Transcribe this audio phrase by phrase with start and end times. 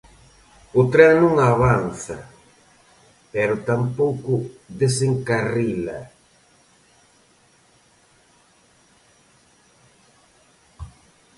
[0.79, 2.17] O tren non avanza,
[3.33, 4.31] pero tampouco
[4.81, 5.99] desencarrila.